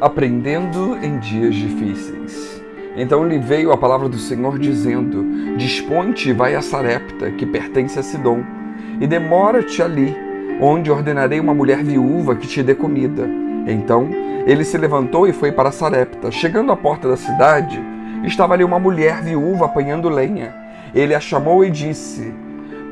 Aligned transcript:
aprendendo 0.00 0.96
em 1.02 1.18
dias 1.18 1.54
difíceis. 1.54 2.62
Então 2.96 3.26
lhe 3.26 3.38
veio 3.38 3.72
a 3.72 3.76
palavra 3.76 4.08
do 4.08 4.18
Senhor 4.18 4.58
dizendo: 4.58 5.56
Dispõe-te 5.56 6.30
e 6.30 6.32
vai 6.32 6.54
a 6.54 6.62
Sarepta, 6.62 7.30
que 7.30 7.44
pertence 7.44 7.98
a 7.98 8.02
Sidom, 8.02 8.42
e 9.00 9.06
demora-te 9.06 9.82
ali, 9.82 10.16
onde 10.60 10.90
ordenarei 10.90 11.38
uma 11.38 11.54
mulher 11.54 11.82
viúva 11.82 12.34
que 12.34 12.46
te 12.46 12.62
dê 12.62 12.74
comida. 12.74 13.28
Então 13.66 14.08
ele 14.46 14.64
se 14.64 14.78
levantou 14.78 15.26
e 15.26 15.32
foi 15.32 15.52
para 15.52 15.72
Sarepta. 15.72 16.30
Chegando 16.30 16.72
à 16.72 16.76
porta 16.76 17.08
da 17.08 17.16
cidade, 17.16 17.82
estava 18.24 18.54
ali 18.54 18.64
uma 18.64 18.78
mulher 18.78 19.20
viúva 19.20 19.66
apanhando 19.66 20.08
lenha. 20.08 20.54
Ele 20.94 21.14
a 21.14 21.20
chamou 21.20 21.64
e 21.64 21.70
disse: 21.70 22.32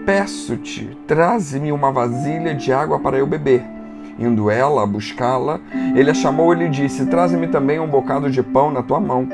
Peço-te, 0.05 0.99
traze-me 1.07 1.73
uma 1.73 1.91
vasilha 1.91 2.55
de 2.55 2.73
água 2.73 2.99
para 2.99 3.17
eu 3.17 3.27
beber. 3.27 3.74
Indo 4.19 4.51
ela 4.51 4.83
a 4.83 4.87
buscá-la, 4.87 5.61
ele 5.95 6.11
a 6.11 6.15
chamou 6.15 6.55
e 6.55 6.59
lhe 6.59 6.69
disse: 6.69 7.07
Traze-me 7.07 7.49
também 7.49 7.81
um 7.81 7.89
bocado 7.89 8.31
de 8.31 8.43
pão 8.43 8.71
na 8.71 8.83
tua 8.83 9.01
mão. 9.01 9.29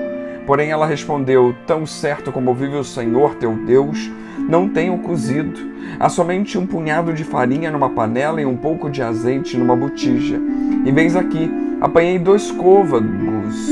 Porém 0.46 0.70
ela 0.70 0.86
respondeu: 0.86 1.54
Tão 1.66 1.84
certo 1.84 2.32
como 2.32 2.54
vive 2.54 2.76
o 2.76 2.84
Senhor 2.84 3.34
teu 3.34 3.52
Deus, 3.52 4.10
não 4.48 4.68
tenho 4.68 4.98
cozido. 4.98 5.70
Há 5.98 6.08
somente 6.08 6.56
um 6.56 6.66
punhado 6.66 7.12
de 7.12 7.24
farinha 7.24 7.70
numa 7.70 7.90
panela 7.90 8.40
e 8.40 8.46
um 8.46 8.56
pouco 8.56 8.88
de 8.88 9.02
azeite 9.02 9.56
numa 9.56 9.76
botija. 9.76 10.40
E 10.84 10.90
vens 10.90 11.14
aqui, 11.14 11.50
apanhei 11.80 12.18
dois 12.18 12.50
côvagos 12.50 13.68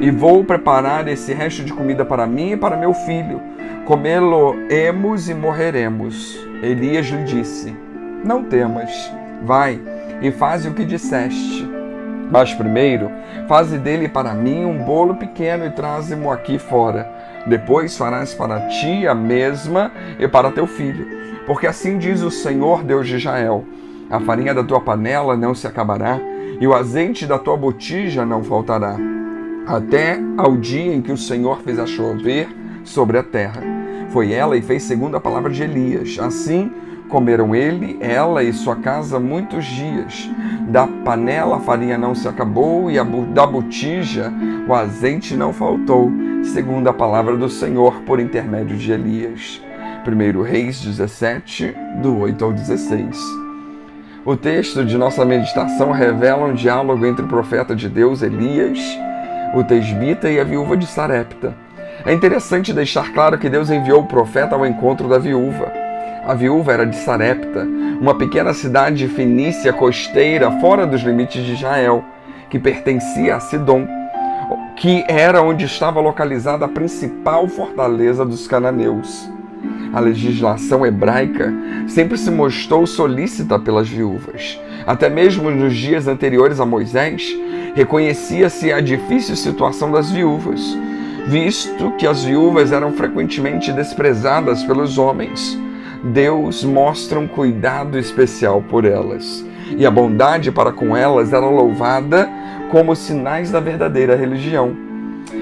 e 0.00 0.10
vou 0.10 0.44
preparar 0.44 1.08
esse 1.08 1.32
resto 1.32 1.62
de 1.62 1.72
comida 1.72 2.04
para 2.04 2.26
mim 2.26 2.52
e 2.52 2.56
para 2.56 2.76
meu 2.76 2.92
filho. 2.92 3.40
Comê-lo-emos 3.86 5.28
e 5.28 5.34
morreremos. 5.34 6.38
Elias 6.62 7.06
lhe 7.06 7.24
disse: 7.24 7.74
Não 8.22 8.44
temas, 8.44 9.10
vai 9.42 9.80
e 10.20 10.30
faze 10.30 10.68
o 10.68 10.74
que 10.74 10.84
disseste. 10.84 11.68
Mas 12.30 12.54
primeiro, 12.54 13.10
faze 13.48 13.76
dele 13.76 14.08
para 14.08 14.32
mim 14.34 14.64
um 14.64 14.84
bolo 14.84 15.16
pequeno 15.16 15.66
e 15.66 15.70
traze-mo 15.70 16.30
aqui 16.30 16.58
fora. 16.58 17.10
Depois 17.46 17.96
farás 17.96 18.32
para 18.34 18.68
ti 18.68 19.06
a 19.06 19.14
mesma 19.14 19.90
e 20.18 20.28
para 20.28 20.52
teu 20.52 20.66
filho. 20.66 21.06
Porque 21.46 21.66
assim 21.66 21.98
diz 21.98 22.22
o 22.22 22.30
Senhor 22.30 22.84
Deus 22.84 23.08
de 23.08 23.16
Israel: 23.16 23.64
A 24.08 24.20
farinha 24.20 24.54
da 24.54 24.62
tua 24.62 24.80
panela 24.80 25.36
não 25.36 25.54
se 25.54 25.66
acabará, 25.66 26.20
e 26.60 26.66
o 26.66 26.74
azeite 26.74 27.26
da 27.26 27.38
tua 27.38 27.56
botija 27.56 28.24
não 28.24 28.44
faltará, 28.44 28.96
até 29.66 30.20
ao 30.36 30.56
dia 30.56 30.94
em 30.94 31.00
que 31.00 31.10
o 31.10 31.16
Senhor 31.16 31.60
fez 31.62 31.78
a 31.78 31.86
chover 31.86 32.48
sobre 32.84 33.18
a 33.18 33.22
terra. 33.22 33.62
Foi 34.10 34.32
ela 34.32 34.56
e 34.56 34.62
fez 34.62 34.82
segundo 34.82 35.16
a 35.16 35.20
palavra 35.20 35.50
de 35.50 35.62
Elias. 35.62 36.18
Assim, 36.20 36.70
Comeram 37.10 37.56
ele, 37.56 37.98
ela 38.00 38.40
e 38.42 38.52
sua 38.52 38.76
casa 38.76 39.18
muitos 39.18 39.64
dias. 39.64 40.30
Da 40.68 40.86
panela 40.86 41.56
a 41.56 41.60
farinha 41.60 41.98
não 41.98 42.14
se 42.14 42.28
acabou 42.28 42.88
e 42.88 42.94
da 43.34 43.44
botija 43.44 44.32
o 44.68 44.72
azeite 44.72 45.36
não 45.36 45.52
faltou, 45.52 46.08
segundo 46.44 46.88
a 46.88 46.92
palavra 46.92 47.36
do 47.36 47.48
Senhor 47.48 48.02
por 48.02 48.20
intermédio 48.20 48.76
de 48.76 48.92
Elias. 48.92 49.60
1 50.06 50.42
Reis 50.42 50.80
17, 50.80 51.74
do 52.00 52.16
8 52.18 52.44
ao 52.44 52.52
16. 52.52 53.18
O 54.24 54.36
texto 54.36 54.84
de 54.84 54.96
nossa 54.96 55.24
meditação 55.24 55.90
revela 55.90 56.46
um 56.46 56.54
diálogo 56.54 57.04
entre 57.04 57.24
o 57.24 57.28
profeta 57.28 57.74
de 57.74 57.88
Deus 57.88 58.22
Elias, 58.22 58.78
o 59.54 59.64
tesbita 59.64 60.30
e 60.30 60.38
a 60.38 60.44
viúva 60.44 60.76
de 60.76 60.86
Sarepta. 60.86 61.56
É 62.06 62.12
interessante 62.12 62.72
deixar 62.72 63.12
claro 63.12 63.36
que 63.36 63.50
Deus 63.50 63.68
enviou 63.68 64.00
o 64.02 64.06
profeta 64.06 64.54
ao 64.54 64.64
encontro 64.64 65.08
da 65.08 65.18
viúva. 65.18 65.79
A 66.26 66.34
viúva 66.34 66.72
era 66.72 66.84
de 66.84 66.96
Sarepta, 66.96 67.66
uma 67.98 68.14
pequena 68.14 68.52
cidade 68.52 69.08
fenícia 69.08 69.72
costeira 69.72 70.50
fora 70.60 70.86
dos 70.86 71.00
limites 71.00 71.42
de 71.44 71.54
Israel, 71.54 72.04
que 72.50 72.58
pertencia 72.58 73.36
a 73.36 73.40
Sidom, 73.40 73.88
que 74.76 75.02
era 75.08 75.40
onde 75.40 75.64
estava 75.64 75.98
localizada 75.98 76.66
a 76.66 76.68
principal 76.68 77.48
fortaleza 77.48 78.24
dos 78.24 78.46
cananeus. 78.46 79.30
A 79.94 79.98
legislação 79.98 80.84
hebraica 80.84 81.52
sempre 81.88 82.18
se 82.18 82.30
mostrou 82.30 82.86
solícita 82.86 83.58
pelas 83.58 83.88
viúvas. 83.88 84.60
Até 84.86 85.08
mesmo 85.08 85.50
nos 85.50 85.74
dias 85.74 86.06
anteriores 86.06 86.60
a 86.60 86.66
Moisés, 86.66 87.34
reconhecia-se 87.74 88.70
a 88.70 88.80
difícil 88.80 89.36
situação 89.36 89.90
das 89.90 90.10
viúvas, 90.10 90.60
visto 91.26 91.92
que 91.92 92.06
as 92.06 92.22
viúvas 92.22 92.72
eram 92.72 92.92
frequentemente 92.92 93.72
desprezadas 93.72 94.62
pelos 94.62 94.98
homens 94.98 95.58
Deus 96.02 96.64
mostra 96.64 97.18
um 97.18 97.28
cuidado 97.28 97.98
especial 97.98 98.62
por 98.62 98.84
elas. 98.84 99.44
E 99.76 99.84
a 99.84 99.90
bondade 99.90 100.50
para 100.50 100.72
com 100.72 100.96
elas 100.96 101.32
era 101.32 101.46
louvada 101.46 102.28
como 102.70 102.96
sinais 102.96 103.50
da 103.50 103.60
verdadeira 103.60 104.16
religião. 104.16 104.74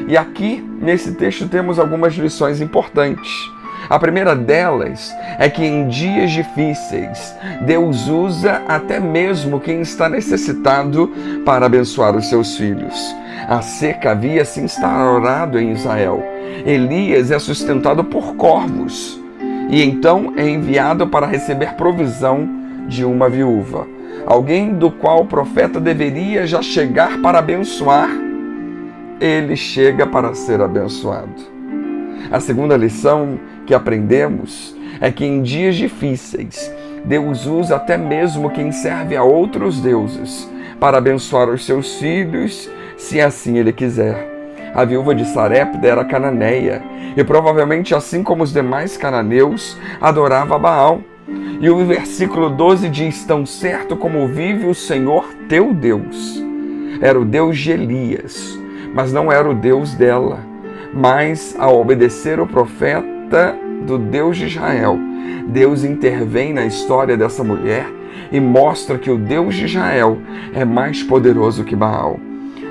E 0.07 0.17
aqui, 0.17 0.65
nesse 0.81 1.13
texto, 1.13 1.49
temos 1.49 1.79
algumas 1.79 2.15
lições 2.15 2.61
importantes. 2.61 3.31
A 3.89 3.99
primeira 3.99 4.35
delas 4.35 5.15
é 5.39 5.49
que 5.49 5.65
em 5.65 5.89
dias 5.89 6.31
difíceis, 6.31 7.35
Deus 7.63 8.09
usa 8.09 8.63
até 8.69 9.01
mesmo 9.01 9.61
quem 9.61 9.81
está 9.81 10.09
necessitado 10.09 11.11
para 11.45 11.67
abençoar 11.67 12.15
os 12.17 12.29
seus 12.29 12.57
filhos. 12.57 13.15
A 13.49 13.63
seca 13.63 14.11
havia 14.11 14.45
se 14.45 14.61
instaurado 14.61 15.59
em 15.59 15.73
Israel. 15.73 16.23
Elias 16.67 17.31
é 17.31 17.39
sustentado 17.39 18.05
por 18.05 18.35
corvos 18.35 19.19
e 19.69 19.83
então 19.83 20.33
é 20.37 20.49
enviado 20.49 21.07
para 21.07 21.27
receber 21.27 21.75
provisão 21.75 22.49
de 22.89 23.05
uma 23.05 23.29
viúva, 23.29 23.87
alguém 24.27 24.73
do 24.73 24.91
qual 24.91 25.23
o 25.23 25.27
profeta 25.27 25.79
deveria 25.79 26.47
já 26.47 26.63
chegar 26.63 27.21
para 27.21 27.39
abençoar, 27.39 28.09
ele 29.21 29.57
chega 29.57 30.07
para 30.07 30.35
ser 30.35 30.61
abençoado. 30.61 31.59
A 32.31 32.41
segunda 32.41 32.77
lição 32.77 33.39
que 33.67 33.75
aprendemos 33.75 34.77
é 35.01 35.11
que 35.11 35.25
em 35.25 35.43
dias 35.43 35.77
difíceis, 35.77 36.73
Deus 37.05 37.47
usa 37.47 37.77
até 37.77 37.97
mesmo 37.97 38.51
quem 38.51 38.73
serve 38.73 39.17
a 39.17 39.23
outros 39.23 39.81
deuses 39.81 40.51
para 40.81 40.99
abençoar 40.99 41.49
os 41.49 41.65
seus 41.65 41.97
filhos, 41.97 42.71
se 42.97 43.21
assim 43.21 43.59
ele 43.59 43.73
quiser. 43.73 44.39
A 44.75 44.85
viúva 44.85 45.15
de 45.15 45.25
Sarepta 45.27 45.87
era 45.87 46.05
cananeia 46.05 46.83
e 47.19 47.25
provavelmente, 47.25 47.97
assim 47.97 48.23
como 48.23 48.45
os 48.45 48.53
demais 48.53 48.97
cananeus, 48.97 49.77
adorava 50.01 50.57
Baal. 50.57 51.01
E 51.61 51.69
o 51.69 51.85
versículo 51.85 52.49
12 52.49 52.89
diz: 52.89 53.25
Tão 53.25 53.45
certo 53.45 53.97
como 53.97 54.29
vive 54.29 54.69
o 54.69 54.75
Senhor 54.75 55.25
teu 55.49 55.75
Deus. 55.75 56.41
Era 57.01 57.19
o 57.19 57.25
Deus 57.25 57.59
de 57.59 57.73
Elias, 57.73 58.57
mas 58.95 59.13
não 59.13 59.33
era 59.33 59.51
o 59.51 59.55
Deus 59.55 59.95
dela. 59.95 60.39
Mas, 60.95 61.57
ao 61.59 61.81
obedecer 61.81 62.39
o 62.39 62.47
profeta 62.47 63.59
do 63.85 63.99
Deus 63.99 64.37
de 64.37 64.47
Israel, 64.47 64.97
Deus 65.49 65.83
intervém 65.83 66.53
na 66.53 66.67
história 66.67 67.17
dessa 67.17 67.43
mulher 67.43 67.89
e 68.31 68.39
mostra 68.39 68.97
que 68.97 69.11
o 69.11 69.19
Deus 69.19 69.57
de 69.57 69.65
Israel 69.65 70.19
é 70.55 70.65
mais 70.65 71.03
poderoso 71.03 71.65
que 71.65 71.75
Baal. 71.75 72.21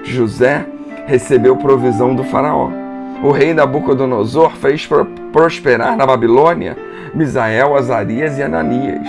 José 0.05 0.65
recebeu 1.05 1.57
provisão 1.57 2.15
do 2.15 2.23
Faraó. 2.23 2.86
O 3.23 3.31
rei 3.31 3.53
Nabucodonosor 3.53 4.51
fez 4.57 4.87
prosperar 5.31 5.97
na 5.97 6.05
Babilônia 6.05 6.77
Misael, 7.13 7.75
Azarias 7.75 8.37
e 8.37 8.43
Ananias. 8.43 9.07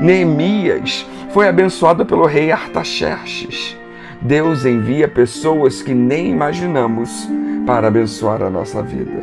Neemias 0.00 1.06
foi 1.30 1.48
abençoado 1.48 2.06
pelo 2.06 2.24
rei 2.26 2.52
Artaxerxes. 2.52 3.76
Deus 4.20 4.64
envia 4.64 5.08
pessoas 5.08 5.82
que 5.82 5.94
nem 5.94 6.30
imaginamos 6.30 7.28
para 7.66 7.88
abençoar 7.88 8.42
a 8.42 8.50
nossa 8.50 8.82
vida. 8.82 9.22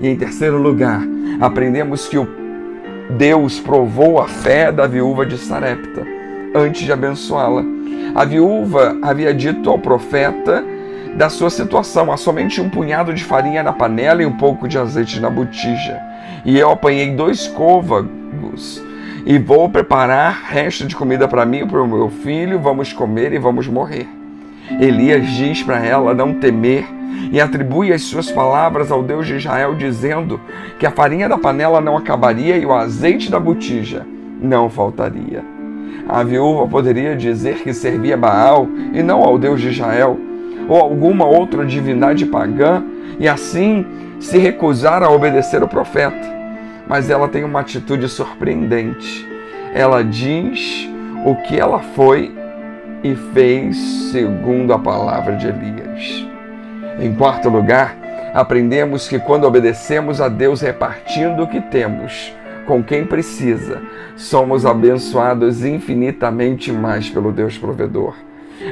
E 0.00 0.08
em 0.08 0.16
terceiro 0.16 0.58
lugar, 0.58 1.02
aprendemos 1.40 2.06
que 2.08 2.18
o 2.18 2.28
Deus 3.10 3.58
provou 3.58 4.20
a 4.20 4.28
fé 4.28 4.70
da 4.70 4.86
viúva 4.86 5.24
de 5.24 5.38
Sarepta 5.38 6.06
antes 6.54 6.82
de 6.82 6.92
abençoá-la. 6.92 7.64
A 8.14 8.24
viúva 8.24 8.96
havia 9.02 9.32
dito 9.32 9.70
ao 9.70 9.78
profeta 9.78 10.64
da 11.16 11.28
sua 11.28 11.50
situação. 11.50 12.12
Há 12.12 12.16
somente 12.16 12.60
um 12.60 12.68
punhado 12.68 13.12
de 13.12 13.24
farinha 13.24 13.62
na 13.62 13.72
panela 13.72 14.22
e 14.22 14.26
um 14.26 14.36
pouco 14.36 14.68
de 14.68 14.78
azeite 14.78 15.20
na 15.20 15.30
botija. 15.30 16.00
E 16.44 16.58
eu 16.58 16.70
apanhei 16.70 17.10
dois 17.14 17.46
côvagos 17.46 18.82
e 19.26 19.38
vou 19.38 19.68
preparar 19.68 20.44
resto 20.48 20.86
de 20.86 20.96
comida 20.96 21.26
para 21.26 21.44
mim 21.44 21.58
e 21.58 21.66
para 21.66 21.82
o 21.82 21.88
meu 21.88 22.08
filho. 22.08 22.58
Vamos 22.58 22.92
comer 22.92 23.32
e 23.32 23.38
vamos 23.38 23.66
morrer. 23.66 24.08
Elias 24.80 25.26
diz 25.28 25.62
para 25.62 25.84
ela 25.84 26.14
não 26.14 26.34
temer 26.34 26.86
e 27.32 27.40
atribui 27.40 27.92
as 27.92 28.02
suas 28.02 28.30
palavras 28.30 28.90
ao 28.90 29.02
Deus 29.02 29.26
de 29.26 29.36
Israel, 29.36 29.74
dizendo 29.74 30.40
que 30.78 30.86
a 30.86 30.90
farinha 30.90 31.28
da 31.28 31.38
panela 31.38 31.80
não 31.80 31.96
acabaria 31.96 32.56
e 32.56 32.64
o 32.64 32.72
azeite 32.72 33.30
da 33.30 33.40
botija 33.40 34.06
não 34.40 34.70
faltaria. 34.70 35.44
A 36.08 36.22
viúva 36.22 36.66
poderia 36.66 37.14
dizer 37.16 37.56
que 37.56 37.72
servia 37.74 38.16
Baal 38.16 38.66
e 38.94 39.02
não 39.02 39.22
ao 39.22 39.38
Deus 39.38 39.60
de 39.60 39.68
Israel, 39.68 40.18
ou 40.68 40.76
alguma 40.78 41.24
outra 41.24 41.64
divindade 41.64 42.26
pagã 42.26 42.84
e 43.18 43.26
assim 43.26 43.84
se 44.20 44.38
recusar 44.38 45.02
a 45.02 45.10
obedecer 45.10 45.62
o 45.62 45.68
profeta. 45.68 46.36
Mas 46.86 47.10
ela 47.10 47.28
tem 47.28 47.44
uma 47.44 47.60
atitude 47.60 48.08
surpreendente. 48.08 49.26
Ela 49.74 50.02
diz 50.02 50.88
o 51.24 51.34
que 51.36 51.58
ela 51.58 51.80
foi 51.80 52.34
e 53.02 53.14
fez 53.32 53.76
segundo 54.12 54.72
a 54.72 54.78
palavra 54.78 55.36
de 55.36 55.46
Elias. 55.46 56.26
Em 57.00 57.14
quarto 57.14 57.48
lugar, 57.48 57.96
aprendemos 58.34 59.08
que 59.08 59.18
quando 59.18 59.44
obedecemos 59.44 60.20
a 60.20 60.28
Deus 60.28 60.60
repartindo 60.60 61.42
o 61.42 61.46
que 61.46 61.60
temos 61.60 62.34
com 62.66 62.82
quem 62.82 63.06
precisa, 63.06 63.80
somos 64.14 64.66
abençoados 64.66 65.64
infinitamente 65.64 66.70
mais 66.70 67.08
pelo 67.08 67.32
Deus 67.32 67.56
provedor. 67.56 68.14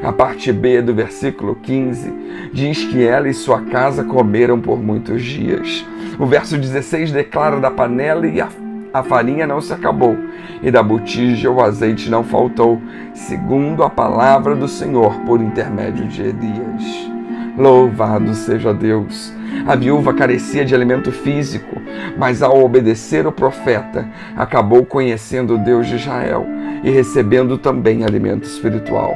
A 0.03 0.12
parte 0.12 0.53
B 0.53 0.83
do 0.83 0.94
versículo 0.94 1.55
15 1.56 2.12
diz 2.53 2.85
que 2.85 3.05
ela 3.05 3.29
e 3.29 3.35
sua 3.35 3.61
casa 3.62 4.03
comeram 4.05 4.61
por 4.61 4.79
muitos 4.79 5.23
dias. 5.23 5.87
O 6.19 6.27
verso 6.27 6.59
16 6.59 7.12
declara 7.12 7.61
da 7.61 7.71
panela 7.71 8.27
e 8.27 8.41
a, 8.41 8.49
a 8.93 9.03
farinha 9.03 9.47
não 9.47 9.61
se 9.61 9.73
acabou, 9.73 10.17
e 10.62 10.71
da 10.71 10.83
botija 10.83 11.50
o 11.50 11.61
azeite 11.61 12.11
não 12.11 12.25
faltou, 12.25 12.81
segundo 13.15 13.85
a 13.85 13.91
palavra 13.91 14.56
do 14.56 14.67
Senhor 14.67 15.15
por 15.21 15.41
intermédio 15.41 16.06
de 16.06 16.23
Elias. 16.23 17.11
Louvado 17.56 18.35
seja 18.35 18.75
Deus! 18.75 19.33
A 19.67 19.75
viúva 19.75 20.12
carecia 20.12 20.65
de 20.65 20.75
alimento 20.75 21.11
físico, 21.11 21.81
mas 22.19 22.43
ao 22.43 22.62
obedecer 22.62 23.27
o 23.27 23.33
profeta, 23.33 24.06
acabou 24.37 24.85
conhecendo 24.85 25.55
o 25.55 25.59
Deus 25.59 25.87
de 25.87 25.97
Israel 25.97 26.47
e 26.85 26.91
recebendo 26.91 27.56
também 27.56 28.05
alimento 28.05 28.44
espiritual. 28.44 29.15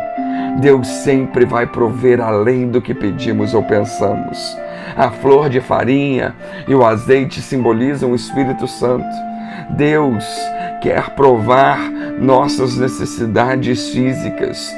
Deus 0.61 0.87
sempre 0.87 1.45
vai 1.45 1.67
prover 1.67 2.21
além 2.21 2.69
do 2.69 2.83
que 2.83 2.95
pedimos 2.95 3.55
ou 3.55 3.63
pensamos. 3.63 4.57
A 4.97 5.11
flor 5.11 5.49
de 5.49 5.61
farinha 5.61 6.35
e 6.67 6.75
o 6.75 6.85
azeite 6.85 7.41
simbolizam 7.41 8.13
o 8.13 8.17
Espírito 8.17 8.67
Santo. 8.67 9.09
Deus 9.71 10.25
quer 10.83 11.11
provar 11.11 11.79
nossas 12.19 12.77
necessidades 12.77 13.91
físicas, 13.91 14.75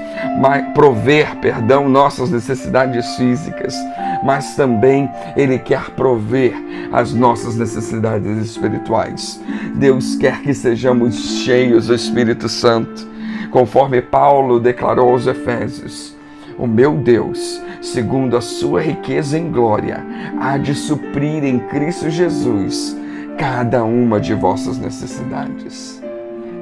prover, 0.75 1.37
perdão, 1.37 1.89
nossas 1.89 2.31
necessidades 2.31 3.17
físicas, 3.17 3.75
mas 4.23 4.55
também 4.55 5.11
Ele 5.37 5.59
quer 5.59 5.91
prover 5.91 6.55
as 6.93 7.13
nossas 7.13 7.57
necessidades 7.57 8.39
espirituais. 8.39 9.41
Deus 9.75 10.17
quer 10.17 10.43
que 10.43 10.53
sejamos 10.53 11.43
cheios 11.45 11.87
do 11.87 11.95
Espírito 11.95 12.49
Santo, 12.49 13.12
conforme 13.53 14.03
Paulo 14.03 14.59
declarou 14.59 15.11
aos 15.11 15.29
Efésios: 15.29 16.17
O 16.59 16.67
meu 16.67 16.97
Deus, 16.97 17.63
segundo 17.81 18.37
a 18.37 18.41
sua 18.41 18.81
riqueza 18.81 19.39
em 19.39 19.53
glória, 19.53 20.05
há 20.41 20.59
de 20.59 20.75
suprir 20.75 21.45
em 21.45 21.61
Cristo 21.61 22.11
Jesus 22.11 22.97
cada 23.39 23.85
uma 23.85 24.19
de 24.19 24.35
vossas 24.35 24.79
necessidades. 24.79 26.03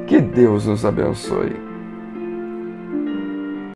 Que 0.06 0.20
Deus 0.20 0.66
nos 0.66 0.84
abençoe. 0.84 1.69